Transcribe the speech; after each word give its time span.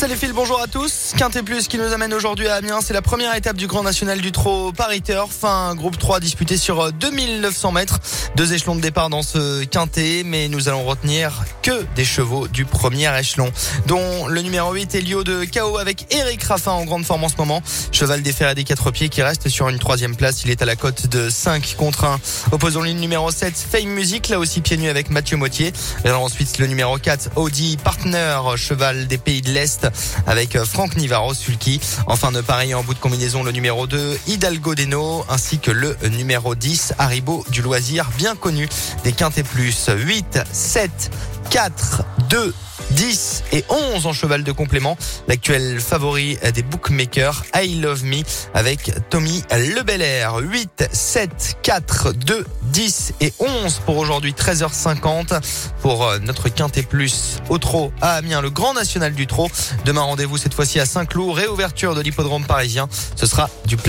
Salut 0.00 0.16
Phil, 0.16 0.32
bonjour 0.32 0.58
à 0.62 0.66
tous. 0.66 1.12
Quintet 1.18 1.42
Plus 1.42 1.68
qui 1.68 1.76
nous 1.76 1.92
amène 1.92 2.14
aujourd'hui 2.14 2.48
à 2.48 2.54
Amiens. 2.54 2.80
C'est 2.80 2.94
la 2.94 3.02
première 3.02 3.34
étape 3.34 3.58
du 3.58 3.66
Grand 3.66 3.82
National 3.82 4.18
du 4.22 4.32
Trot 4.32 4.72
Paris 4.72 5.02
Turf. 5.02 5.44
Un 5.44 5.74
groupe 5.74 5.98
3 5.98 6.20
disputé 6.20 6.56
sur 6.56 6.90
2900 6.90 7.72
mètres. 7.72 8.00
Deux 8.34 8.54
échelons 8.54 8.76
de 8.76 8.80
départ 8.80 9.10
dans 9.10 9.22
ce 9.22 9.62
quintet, 9.64 10.22
mais 10.24 10.48
nous 10.48 10.70
allons 10.70 10.84
retenir 10.84 11.44
que 11.62 11.84
des 11.96 12.06
chevaux 12.06 12.48
du 12.48 12.64
premier 12.64 13.14
échelon, 13.18 13.52
dont 13.88 14.26
le 14.26 14.40
numéro 14.40 14.72
8 14.72 14.94
Elio 14.94 15.22
de 15.22 15.44
KO 15.44 15.76
avec 15.76 16.06
Eric 16.14 16.44
Raffin 16.44 16.72
en 16.72 16.86
grande 16.86 17.04
forme 17.04 17.24
en 17.24 17.28
ce 17.28 17.36
moment. 17.36 17.60
Cheval 17.92 18.22
et 18.26 18.54
des 18.54 18.64
quatre 18.64 18.90
pieds 18.92 19.10
qui 19.10 19.20
reste 19.20 19.50
sur 19.50 19.68
une 19.68 19.78
troisième 19.78 20.16
place. 20.16 20.44
Il 20.44 20.50
est 20.50 20.62
à 20.62 20.64
la 20.64 20.76
cote 20.76 21.08
de 21.08 21.28
5 21.28 21.74
contre 21.76 22.04
1. 22.04 22.20
Opposons 22.52 22.80
ligne 22.80 23.00
numéro 23.00 23.30
7 23.30 23.52
Fame 23.70 23.90
Music, 23.90 24.30
là 24.30 24.38
aussi 24.38 24.62
pieds 24.62 24.78
nus 24.78 24.88
avec 24.88 25.10
Mathieu 25.10 25.36
Mottier. 25.36 25.74
Et 26.06 26.10
ensuite 26.10 26.56
le 26.56 26.68
numéro 26.68 26.96
4 26.96 27.32
Audi 27.36 27.76
Partner, 27.76 28.38
cheval 28.56 29.06
des 29.06 29.18
pays 29.18 29.42
de 29.42 29.50
l'Est 29.50 29.89
avec 30.26 30.56
euh, 30.56 30.64
Franck 30.64 30.96
Nivaro 30.96 31.34
Sulky. 31.34 31.80
Enfin 32.06 32.32
de 32.32 32.40
pareil 32.40 32.74
en 32.74 32.82
bout 32.82 32.94
de 32.94 32.98
combinaison 32.98 33.42
le 33.42 33.52
numéro 33.52 33.86
2 33.86 34.18
Hidalgo 34.26 34.74
Deno 34.74 35.24
ainsi 35.28 35.58
que 35.58 35.70
le 35.70 35.96
numéro 36.10 36.54
10 36.54 36.94
Haribo 36.98 37.44
du 37.50 37.62
loisir 37.62 38.10
bien 38.16 38.36
connu 38.36 38.68
des 39.04 39.12
Quintet 39.12 39.42
Plus 39.42 39.88
8 39.88 40.40
7 40.52 41.10
4 41.50 42.04
2 42.28 42.54
10 42.92 43.44
et 43.52 43.64
11 43.68 44.06
en 44.06 44.12
cheval 44.12 44.42
de 44.42 44.52
complément. 44.52 44.96
L'actuel 45.28 45.80
favori 45.80 46.38
des 46.54 46.62
bookmakers, 46.62 47.44
I 47.54 47.80
Love 47.80 48.04
Me, 48.04 48.22
avec 48.54 48.92
Tommy 49.10 49.44
Lebellaire. 49.50 50.36
8, 50.36 50.88
7, 50.90 51.58
4, 51.62 52.12
2, 52.12 52.46
10 52.70 53.14
et 53.20 53.32
11 53.38 53.80
pour 53.84 53.96
aujourd'hui, 53.98 54.32
13h50 54.32 55.40
pour 55.82 56.04
euh, 56.04 56.18
notre 56.20 56.48
Quintet 56.48 56.82
Plus 56.82 57.38
au 57.48 57.58
trot 57.58 57.92
à 58.00 58.14
Amiens, 58.14 58.40
le 58.40 58.50
grand 58.50 58.74
national 58.74 59.12
du 59.12 59.26
trot. 59.26 59.50
Demain, 59.84 60.02
rendez-vous 60.02 60.36
cette 60.36 60.54
fois-ci 60.54 60.78
à 60.78 60.86
Saint-Cloud, 60.86 61.34
réouverture 61.34 61.94
de 61.94 62.00
l'hippodrome 62.00 62.44
parisien. 62.44 62.88
Ce 63.16 63.26
sera 63.26 63.50
du 63.66 63.76
plein 63.76 63.80